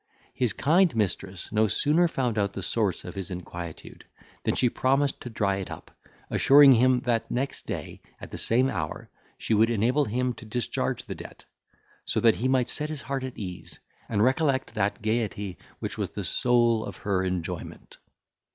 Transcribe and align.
His 0.33 0.51
kind 0.53 0.95
mistress 0.95 1.51
no 1.51 1.67
sooner 1.67 2.07
found 2.07 2.39
out 2.39 2.53
the 2.53 2.63
source 2.63 3.05
of 3.05 3.13
his 3.13 3.29
inquietude, 3.29 4.03
than 4.41 4.55
she 4.55 4.67
promised 4.67 5.21
to 5.21 5.29
dry 5.29 5.57
it 5.57 5.69
up, 5.69 5.91
assuring 6.31 6.71
him 6.71 7.01
that 7.01 7.29
next 7.29 7.67
day, 7.67 8.01
at 8.19 8.31
the 8.31 8.37
same 8.39 8.67
hour, 8.67 9.11
she 9.37 9.53
would 9.53 9.69
enable 9.69 10.05
him 10.05 10.33
to 10.33 10.43
discharge 10.45 11.03
the 11.05 11.13
debt; 11.13 11.45
so 12.03 12.19
that 12.19 12.37
he 12.37 12.47
might 12.47 12.67
set 12.67 12.89
his 12.89 13.03
heart 13.03 13.23
at 13.23 13.37
ease, 13.37 13.79
and 14.09 14.23
recollect 14.23 14.73
that 14.73 15.03
gaiety 15.03 15.59
which 15.77 15.99
was 15.99 16.09
the 16.09 16.23
soul 16.23 16.83
of 16.83 16.97
her 17.05 17.23
enjoyment. 17.23 17.97